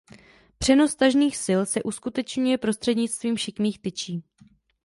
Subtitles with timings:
[0.57, 4.23] Přenos tažných sil se uskutečňuje prostřednictvím šikmých tyčí.